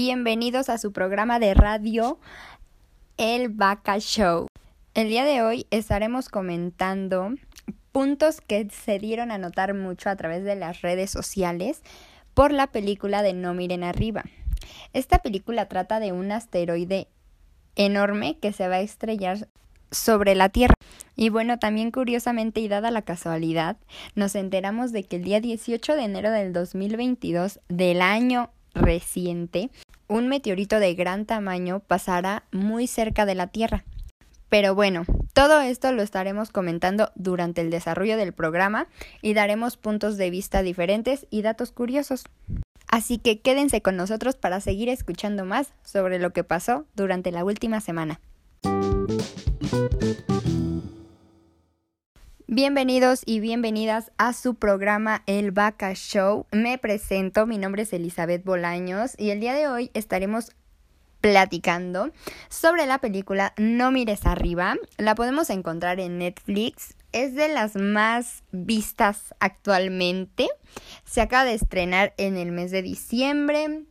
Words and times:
Bienvenidos 0.00 0.68
a 0.68 0.78
su 0.78 0.92
programa 0.92 1.40
de 1.40 1.54
radio 1.54 2.20
El 3.16 3.48
Vaca 3.48 3.98
Show. 3.98 4.46
El 4.94 5.08
día 5.08 5.24
de 5.24 5.42
hoy 5.42 5.66
estaremos 5.72 6.28
comentando 6.28 7.34
puntos 7.90 8.40
que 8.40 8.68
se 8.70 9.00
dieron 9.00 9.32
a 9.32 9.38
notar 9.38 9.74
mucho 9.74 10.08
a 10.08 10.14
través 10.14 10.44
de 10.44 10.54
las 10.54 10.82
redes 10.82 11.10
sociales 11.10 11.82
por 12.32 12.52
la 12.52 12.68
película 12.68 13.22
de 13.22 13.32
No 13.32 13.54
miren 13.54 13.82
arriba. 13.82 14.22
Esta 14.92 15.18
película 15.18 15.66
trata 15.66 15.98
de 15.98 16.12
un 16.12 16.30
asteroide 16.30 17.08
enorme 17.74 18.38
que 18.38 18.52
se 18.52 18.68
va 18.68 18.76
a 18.76 18.82
estrellar 18.82 19.48
sobre 19.90 20.36
la 20.36 20.48
Tierra. 20.48 20.74
Y 21.16 21.30
bueno, 21.30 21.58
también 21.58 21.90
curiosamente 21.90 22.60
y 22.60 22.68
dada 22.68 22.92
la 22.92 23.02
casualidad, 23.02 23.78
nos 24.14 24.36
enteramos 24.36 24.92
de 24.92 25.02
que 25.02 25.16
el 25.16 25.24
día 25.24 25.40
18 25.40 25.96
de 25.96 26.04
enero 26.04 26.30
del 26.30 26.52
2022 26.52 27.58
del 27.66 28.00
año 28.00 28.52
reciente, 28.78 29.70
un 30.08 30.28
meteorito 30.28 30.80
de 30.80 30.94
gran 30.94 31.26
tamaño 31.26 31.80
pasará 31.80 32.44
muy 32.50 32.86
cerca 32.86 33.26
de 33.26 33.34
la 33.34 33.46
Tierra. 33.46 33.84
Pero 34.48 34.74
bueno, 34.74 35.04
todo 35.34 35.60
esto 35.60 35.92
lo 35.92 36.02
estaremos 36.02 36.50
comentando 36.50 37.12
durante 37.14 37.60
el 37.60 37.70
desarrollo 37.70 38.16
del 38.16 38.32
programa 38.32 38.88
y 39.20 39.34
daremos 39.34 39.76
puntos 39.76 40.16
de 40.16 40.30
vista 40.30 40.62
diferentes 40.62 41.26
y 41.30 41.42
datos 41.42 41.70
curiosos. 41.70 42.24
Así 42.90 43.18
que 43.18 43.40
quédense 43.40 43.82
con 43.82 43.96
nosotros 43.96 44.36
para 44.36 44.60
seguir 44.60 44.88
escuchando 44.88 45.44
más 45.44 45.74
sobre 45.84 46.18
lo 46.18 46.32
que 46.32 46.44
pasó 46.44 46.86
durante 46.94 47.30
la 47.30 47.44
última 47.44 47.80
semana. 47.80 48.20
Bienvenidos 52.50 53.24
y 53.26 53.40
bienvenidas 53.40 54.10
a 54.16 54.32
su 54.32 54.54
programa 54.54 55.22
El 55.26 55.50
Vaca 55.50 55.92
Show. 55.92 56.46
Me 56.50 56.78
presento, 56.78 57.44
mi 57.44 57.58
nombre 57.58 57.82
es 57.82 57.92
Elizabeth 57.92 58.42
Bolaños 58.42 59.12
y 59.18 59.28
el 59.28 59.40
día 59.40 59.52
de 59.52 59.68
hoy 59.68 59.90
estaremos 59.92 60.56
platicando 61.20 62.10
sobre 62.48 62.86
la 62.86 63.00
película 63.00 63.52
No 63.58 63.90
mires 63.90 64.24
arriba. 64.24 64.76
La 64.96 65.14
podemos 65.14 65.50
encontrar 65.50 66.00
en 66.00 66.16
Netflix. 66.16 66.96
Es 67.12 67.34
de 67.34 67.48
las 67.48 67.76
más 67.76 68.44
vistas 68.50 69.34
actualmente. 69.40 70.48
Se 71.04 71.20
acaba 71.20 71.44
de 71.44 71.52
estrenar 71.52 72.14
en 72.16 72.38
el 72.38 72.50
mes 72.50 72.70
de 72.70 72.80
diciembre. 72.80 73.82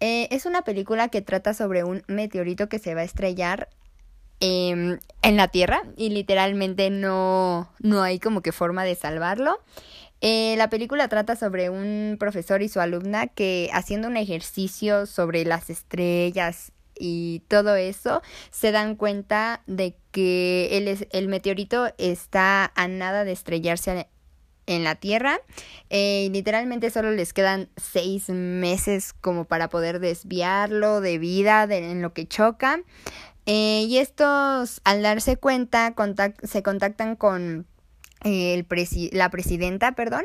Eh, 0.00 0.26
es 0.32 0.46
una 0.46 0.62
película 0.62 1.10
que 1.10 1.22
trata 1.22 1.54
sobre 1.54 1.84
un 1.84 2.02
meteorito 2.08 2.68
que 2.68 2.80
se 2.80 2.96
va 2.96 3.02
a 3.02 3.04
estrellar 3.04 3.68
Em, 4.42 4.98
en 5.20 5.36
la 5.36 5.48
Tierra 5.48 5.82
y 5.98 6.08
literalmente 6.08 6.88
no, 6.88 7.70
no 7.78 8.02
hay 8.02 8.18
como 8.18 8.40
que 8.40 8.52
forma 8.52 8.84
de 8.84 8.94
salvarlo. 8.94 9.60
Eh, 10.22 10.54
la 10.56 10.70
película 10.70 11.08
trata 11.08 11.36
sobre 11.36 11.68
un 11.68 12.16
profesor 12.18 12.62
y 12.62 12.70
su 12.70 12.80
alumna 12.80 13.26
que 13.26 13.68
haciendo 13.74 14.08
un 14.08 14.16
ejercicio 14.16 15.04
sobre 15.04 15.44
las 15.44 15.68
estrellas 15.68 16.72
y 16.98 17.42
todo 17.48 17.76
eso, 17.76 18.22
se 18.50 18.72
dan 18.72 18.96
cuenta 18.96 19.62
de 19.66 19.96
que 20.10 20.76
el, 20.78 21.06
el 21.10 21.28
meteorito 21.28 21.92
está 21.98 22.72
a 22.74 22.88
nada 22.88 23.24
de 23.24 23.32
estrellarse 23.32 24.08
en 24.66 24.84
la 24.84 24.94
Tierra. 24.94 25.40
Eh, 25.90 26.28
literalmente 26.32 26.90
solo 26.90 27.10
les 27.10 27.32
quedan 27.32 27.68
seis 27.76 28.28
meses 28.28 29.12
como 29.12 29.44
para 29.44 29.68
poder 29.68 29.98
desviarlo 29.98 31.00
de 31.00 31.18
vida 31.18 31.64
en 31.64 32.02
lo 32.02 32.12
que 32.12 32.26
choca. 32.26 32.80
Eh, 33.46 33.86
y 33.88 33.98
estos, 33.98 34.80
al 34.84 35.02
darse 35.02 35.36
cuenta, 35.36 35.94
se 36.42 36.62
contactan 36.62 37.16
con 37.16 37.66
eh, 38.22 38.54
el 38.54 38.66
la 39.12 39.30
presidenta, 39.30 39.92
perdón, 39.92 40.24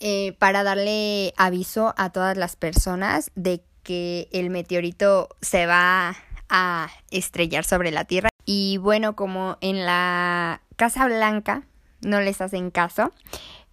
eh, 0.00 0.32
para 0.38 0.62
darle 0.62 1.34
aviso 1.36 1.94
a 1.96 2.10
todas 2.10 2.36
las 2.36 2.56
personas 2.56 3.30
de 3.34 3.62
que 3.82 4.28
el 4.32 4.50
meteorito 4.50 5.28
se 5.40 5.66
va 5.66 6.16
a 6.48 6.88
estrellar 7.10 7.64
sobre 7.64 7.90
la 7.90 8.04
Tierra. 8.04 8.30
Y 8.44 8.78
bueno, 8.78 9.14
como 9.14 9.58
en 9.60 9.84
la 9.84 10.62
Casa 10.76 11.06
Blanca 11.06 11.62
no 12.00 12.20
les 12.20 12.40
hacen 12.40 12.70
caso, 12.70 13.12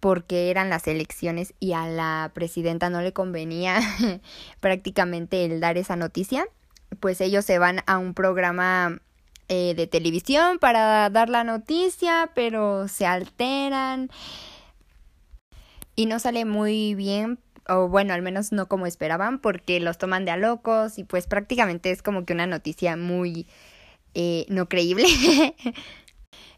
porque 0.00 0.50
eran 0.50 0.70
las 0.70 0.86
elecciones 0.86 1.54
y 1.58 1.72
a 1.72 1.86
la 1.86 2.30
presidenta 2.34 2.90
no 2.90 3.00
le 3.00 3.12
convenía 3.12 3.80
prácticamente 4.60 5.44
el 5.44 5.60
dar 5.60 5.78
esa 5.78 5.96
noticia 5.96 6.46
pues 7.00 7.20
ellos 7.20 7.44
se 7.44 7.58
van 7.58 7.80
a 7.86 7.98
un 7.98 8.14
programa 8.14 9.00
eh, 9.48 9.74
de 9.74 9.86
televisión 9.86 10.58
para 10.58 11.08
dar 11.10 11.28
la 11.28 11.44
noticia, 11.44 12.30
pero 12.34 12.88
se 12.88 13.06
alteran 13.06 14.10
y 15.96 16.06
no 16.06 16.18
sale 16.18 16.44
muy 16.44 16.94
bien 16.94 17.38
o 17.68 17.88
bueno, 17.88 18.14
al 18.14 18.22
menos 18.22 18.50
no 18.50 18.66
como 18.66 18.86
esperaban, 18.86 19.38
porque 19.40 19.78
los 19.78 19.98
toman 19.98 20.24
de 20.24 20.30
a 20.30 20.36
locos 20.36 20.98
y 20.98 21.04
pues 21.04 21.26
prácticamente 21.26 21.90
es 21.90 22.02
como 22.02 22.24
que 22.24 22.32
una 22.32 22.46
noticia 22.46 22.96
muy 22.96 23.46
eh, 24.14 24.46
no 24.48 24.68
creíble. 24.68 25.06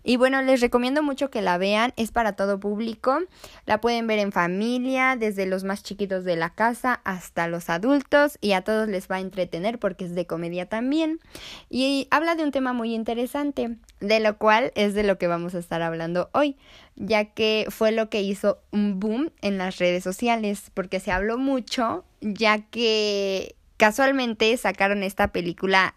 Y 0.02 0.16
bueno, 0.16 0.40
les 0.42 0.60
recomiendo 0.60 1.02
mucho 1.02 1.30
que 1.30 1.42
la 1.42 1.58
vean, 1.58 1.92
es 1.96 2.10
para 2.10 2.32
todo 2.32 2.58
público, 2.58 3.18
la 3.66 3.80
pueden 3.80 4.06
ver 4.06 4.18
en 4.18 4.32
familia, 4.32 5.16
desde 5.16 5.46
los 5.46 5.64
más 5.64 5.82
chiquitos 5.82 6.24
de 6.24 6.36
la 6.36 6.50
casa 6.50 7.00
hasta 7.04 7.48
los 7.48 7.68
adultos 7.68 8.38
y 8.40 8.52
a 8.52 8.62
todos 8.62 8.88
les 8.88 9.08
va 9.08 9.16
a 9.16 9.20
entretener 9.20 9.78
porque 9.78 10.06
es 10.06 10.14
de 10.14 10.26
comedia 10.26 10.66
también. 10.66 11.20
Y 11.68 12.08
habla 12.10 12.34
de 12.34 12.44
un 12.44 12.50
tema 12.50 12.72
muy 12.72 12.94
interesante, 12.94 13.76
de 14.00 14.20
lo 14.20 14.38
cual 14.38 14.72
es 14.74 14.94
de 14.94 15.02
lo 15.02 15.18
que 15.18 15.26
vamos 15.26 15.54
a 15.54 15.58
estar 15.58 15.82
hablando 15.82 16.30
hoy, 16.32 16.56
ya 16.96 17.26
que 17.26 17.66
fue 17.68 17.92
lo 17.92 18.08
que 18.08 18.22
hizo 18.22 18.58
un 18.70 19.00
boom 19.00 19.30
en 19.42 19.58
las 19.58 19.78
redes 19.78 20.02
sociales, 20.02 20.70
porque 20.72 21.00
se 21.00 21.12
habló 21.12 21.36
mucho, 21.36 22.04
ya 22.20 22.58
que 22.70 23.54
casualmente 23.76 24.54
sacaron 24.56 25.02
esta 25.02 25.28
película 25.28 25.94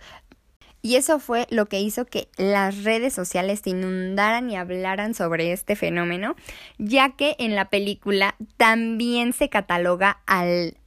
Y 0.84 0.96
eso 0.96 1.20
fue 1.20 1.48
lo 1.50 1.66
que 1.66 1.80
hizo 1.80 2.06
que 2.06 2.28
las 2.38 2.84
redes 2.84 3.14
sociales 3.14 3.62
se 3.64 3.72
inundaran 3.72 4.50
y 4.50 4.56
hablaran 4.56 5.14
sobre 5.14 5.52
este 5.52 5.76
fenómeno, 5.76 6.36
ya 6.78 7.16
que 7.16 7.36
en 7.40 7.56
la 7.56 7.70
película 7.70 8.36
también 8.58 9.34
se 9.34 9.50
cataloga 9.50 10.22
al 10.26 10.78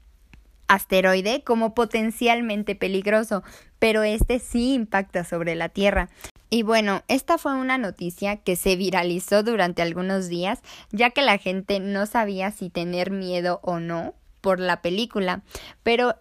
asteroide 0.68 1.42
como 1.42 1.74
potencialmente 1.74 2.74
peligroso, 2.74 3.42
pero 3.78 4.02
este 4.02 4.38
sí 4.38 4.74
impacta 4.74 5.24
sobre 5.24 5.54
la 5.54 5.68
Tierra. 5.68 6.08
Y 6.50 6.62
bueno, 6.62 7.02
esta 7.08 7.38
fue 7.38 7.54
una 7.54 7.78
noticia 7.78 8.36
que 8.36 8.56
se 8.56 8.76
viralizó 8.76 9.42
durante 9.42 9.82
algunos 9.82 10.28
días, 10.28 10.60
ya 10.92 11.10
que 11.10 11.22
la 11.22 11.38
gente 11.38 11.80
no 11.80 12.06
sabía 12.06 12.50
si 12.50 12.70
tener 12.70 13.10
miedo 13.10 13.60
o 13.62 13.80
no 13.80 14.14
por 14.40 14.60
la 14.60 14.80
película, 14.82 15.42
pero 15.82 16.14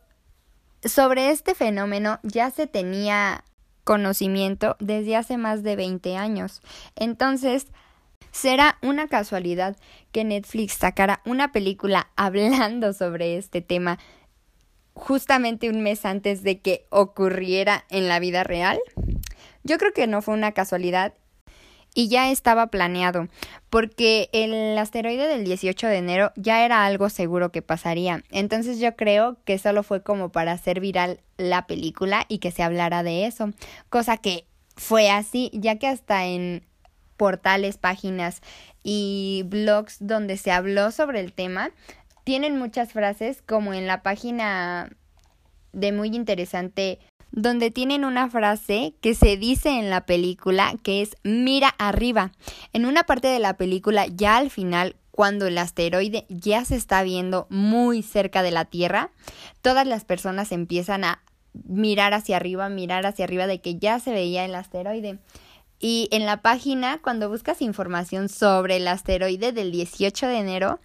sobre 0.84 1.30
este 1.30 1.56
fenómeno 1.56 2.20
ya 2.24 2.50
se 2.50 2.68
tenía 2.68 3.44
conocimiento 3.84 4.76
desde 4.80 5.16
hace 5.16 5.38
más 5.38 5.64
de 5.64 5.76
20 5.76 6.18
años. 6.18 6.62
Entonces, 6.96 7.68
será 8.32 8.78
una 8.82 9.08
casualidad 9.08 9.78
que 10.12 10.24
Netflix 10.24 10.74
sacara 10.74 11.22
una 11.26 11.52
película 11.52 12.10
hablando 12.16 12.94
sobre 12.94 13.38
este 13.38 13.62
tema 13.62 14.00
justamente 14.94 15.70
un 15.70 15.82
mes 15.82 16.06
antes 16.06 16.44
de 16.44 16.60
que 16.60 16.86
ocurriera 16.90 17.86
en 17.90 18.08
la 18.08 18.20
vida 18.20 18.44
real? 18.44 18.80
Yo 19.64 19.78
creo 19.78 19.94
que 19.94 20.08
no 20.08 20.22
fue 20.22 20.34
una 20.34 20.52
casualidad 20.52 21.14
y 21.96 22.08
ya 22.08 22.32
estaba 22.32 22.68
planeado, 22.68 23.28
porque 23.70 24.30
el 24.34 24.78
asteroide 24.78 25.28
del 25.28 25.44
18 25.44 25.88
de 25.88 25.98
enero 25.98 26.32
ya 26.36 26.66
era 26.66 26.86
algo 26.86 27.10
seguro 27.10 27.52
que 27.52 27.62
pasaría. 27.62 28.24
Entonces 28.32 28.80
yo 28.80 28.96
creo 28.96 29.38
que 29.46 29.60
solo 29.60 29.84
fue 29.84 30.02
como 30.02 30.30
para 30.30 30.54
hacer 30.54 30.80
viral 30.80 31.20
la 31.38 31.68
película 31.68 32.26
y 32.28 32.40
que 32.40 32.52
se 32.52 32.64
hablara 32.64 33.04
de 33.04 33.26
eso, 33.26 33.52
cosa 33.90 34.18
que 34.18 34.46
fue 34.76 35.12
así, 35.12 35.52
ya 35.54 35.78
que 35.78 35.88
hasta 35.88 36.26
en 36.26 36.64
portales, 37.16 37.78
páginas 37.78 38.42
y 38.84 39.44
blogs 39.46 39.98
donde 40.00 40.36
se 40.38 40.52
habló 40.52 40.92
sobre 40.92 41.20
el 41.20 41.32
tema, 41.32 41.72
tienen 42.24 42.58
muchas 42.58 42.94
frases 42.94 43.42
como 43.42 43.74
en 43.74 43.88
la 43.88 44.02
página 44.02 44.90
de 45.72 45.92
muy 45.92 46.16
interesante 46.16 47.00
donde 47.32 47.72
tienen 47.72 48.06
una 48.06 48.30
frase 48.30 48.94
que 49.02 49.16
se 49.16 49.38
dice 49.38 49.80
en 49.80 49.90
la 49.90 50.06
película 50.06 50.76
que 50.84 51.02
es 51.02 51.16
mira 51.24 51.70
arriba. 51.80 52.32
En 52.74 52.86
una 52.86 53.04
parte 53.04 53.28
de 53.28 53.40
la 53.40 53.58
película 53.58 54.06
ya 54.06 54.38
al 54.38 54.52
final 54.52 54.96
cuando 55.10 55.48
el 55.48 55.58
asteroide 55.58 56.26
ya 56.30 56.64
se 56.64 56.76
está 56.76 57.04
viendo 57.04 57.48
muy 57.50 58.02
cerca 58.02 58.42
de 58.42 58.52
la 58.52 58.66
Tierra, 58.66 59.12
todas 59.62 59.86
las 59.86 60.06
personas 60.06 60.52
empiezan 60.52 61.04
a 61.04 61.22
mirar 61.54 62.14
hacia 62.14 62.38
arriba, 62.38 62.70
mirar 62.70 63.06
hacia 63.06 63.26
arriba 63.26 63.48
de 63.48 63.62
que 63.62 63.78
ya 63.78 64.00
se 64.00 64.12
veía 64.12 64.46
el 64.46 64.56
asteroide. 64.56 65.20
Y 65.80 66.08
en 66.12 66.26
la 66.26 66.42
página, 66.42 67.00
cuando 67.02 67.30
buscas 67.30 67.62
información 67.62 68.30
sobre 68.30 68.78
el 68.78 68.88
asteroide 68.88 69.52
del 69.52 69.72
18 69.72 70.28
de 70.28 70.38
enero, 70.38 70.80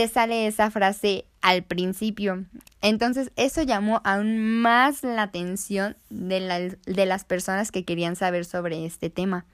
te 0.00 0.08
sale 0.08 0.46
esa 0.46 0.70
frase 0.70 1.26
al 1.42 1.62
principio. 1.62 2.46
Entonces 2.80 3.32
eso 3.36 3.60
llamó 3.60 4.00
aún 4.02 4.62
más 4.62 5.02
la 5.02 5.24
atención 5.24 5.94
de, 6.08 6.78
de 6.86 7.04
las 7.04 7.24
personas 7.26 7.70
que 7.70 7.84
querían 7.84 8.16
saber 8.16 8.46
sobre 8.46 8.86
este 8.86 9.10
tema. 9.10 9.44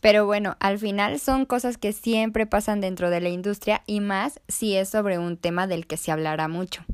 Pero 0.00 0.26
bueno, 0.26 0.56
al 0.60 0.78
final 0.78 1.18
son 1.18 1.44
cosas 1.44 1.76
que 1.76 1.92
siempre 1.92 2.46
pasan 2.46 2.80
dentro 2.80 3.10
de 3.10 3.20
la 3.20 3.30
industria 3.30 3.82
y 3.84 3.98
más 3.98 4.40
si 4.46 4.76
es 4.76 4.90
sobre 4.90 5.18
un 5.18 5.36
tema 5.36 5.66
del 5.66 5.88
que 5.88 5.96
se 5.96 6.12
hablará 6.12 6.46
mucho. 6.46 6.84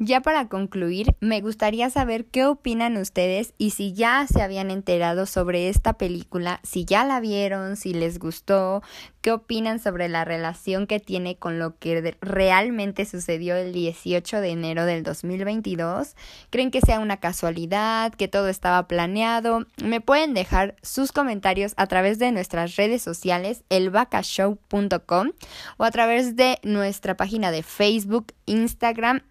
Ya 0.00 0.20
para 0.20 0.46
concluir, 0.46 1.16
me 1.18 1.40
gustaría 1.40 1.90
saber 1.90 2.26
qué 2.26 2.44
opinan 2.44 2.96
ustedes 2.98 3.52
y 3.58 3.70
si 3.70 3.94
ya 3.94 4.28
se 4.32 4.42
habían 4.42 4.70
enterado 4.70 5.26
sobre 5.26 5.68
esta 5.68 5.94
película, 5.94 6.60
si 6.62 6.84
ya 6.84 7.04
la 7.04 7.18
vieron, 7.18 7.74
si 7.74 7.92
les 7.92 8.20
gustó, 8.20 8.80
qué 9.22 9.32
opinan 9.32 9.80
sobre 9.80 10.08
la 10.08 10.24
relación 10.24 10.86
que 10.86 11.00
tiene 11.00 11.36
con 11.36 11.58
lo 11.58 11.78
que 11.78 12.16
realmente 12.20 13.06
sucedió 13.06 13.56
el 13.56 13.72
18 13.72 14.40
de 14.40 14.50
enero 14.50 14.84
del 14.84 15.02
2022. 15.02 16.14
¿Creen 16.50 16.70
que 16.70 16.80
sea 16.80 17.00
una 17.00 17.16
casualidad, 17.16 18.14
que 18.14 18.28
todo 18.28 18.46
estaba 18.46 18.86
planeado? 18.86 19.66
Me 19.82 20.00
pueden 20.00 20.32
dejar 20.32 20.76
sus 20.80 21.10
comentarios 21.10 21.74
a 21.76 21.88
través 21.88 22.20
de 22.20 22.30
nuestras 22.30 22.76
redes 22.76 23.02
sociales, 23.02 23.64
elvacashow.com 23.68 25.30
o 25.76 25.84
a 25.84 25.90
través 25.90 26.36
de 26.36 26.60
nuestra 26.62 27.16
página 27.16 27.50
de 27.50 27.64
Facebook, 27.64 28.32
Instagram 28.46 29.22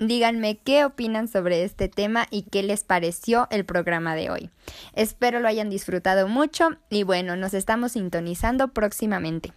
Díganme 0.00 0.58
qué 0.58 0.84
opinan 0.84 1.28
sobre 1.28 1.62
este 1.62 1.88
tema 1.88 2.26
y 2.30 2.42
qué 2.42 2.62
les 2.62 2.82
pareció 2.82 3.46
el 3.50 3.64
programa 3.64 4.16
de 4.16 4.28
hoy. 4.28 4.50
Espero 4.94 5.38
lo 5.38 5.46
hayan 5.46 5.70
disfrutado 5.70 6.26
mucho 6.26 6.70
y 6.90 7.04
bueno, 7.04 7.36
nos 7.36 7.54
estamos 7.54 7.92
sintonizando 7.92 8.68
próximamente. 8.68 9.52